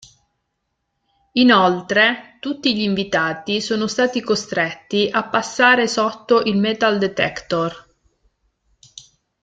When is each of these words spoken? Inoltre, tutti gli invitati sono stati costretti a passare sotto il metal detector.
Inoltre, 1.33 2.37
tutti 2.39 2.75
gli 2.75 2.81
invitati 2.81 3.61
sono 3.61 3.85
stati 3.85 4.19
costretti 4.19 5.07
a 5.11 5.29
passare 5.29 5.87
sotto 5.87 6.41
il 6.41 6.57
metal 6.57 6.97
detector. 6.97 7.89